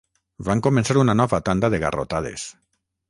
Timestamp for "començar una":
0.67-1.15